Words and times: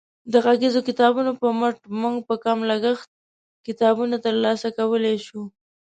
د 0.31 0.33
غږیزو 0.45 0.79
کتابونو 0.87 1.31
په 1.41 1.47
مټ 1.59 1.75
موږ 2.01 2.15
په 2.29 2.35
کم 2.43 2.57
لګښت 2.71 3.09
کتابونه 3.67 4.15
ترلاسه 4.25 4.67
کولی 4.77 5.15
شو. 5.25 5.41